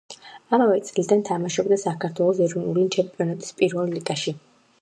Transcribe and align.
ამავე 0.57 0.79
წლიდან 0.87 1.21
თამაშობდა 1.27 1.79
საქართველოს 1.83 2.41
ეროვნული 2.49 2.89
ჩემპიონატის 2.97 3.57
პირველ 3.61 3.97
ლიგაში. 3.99 4.39